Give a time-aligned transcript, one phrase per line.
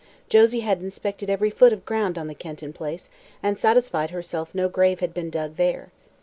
[0.29, 3.11] Josie had inspected every foot of ground on the Kenton Place
[3.43, 5.91] and satisfied herself no grave had been dug there.